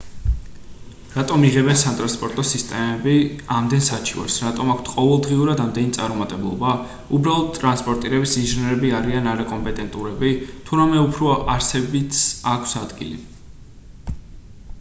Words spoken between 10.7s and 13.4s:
თუ რამე უფრო არსებითს აქვს ადგილი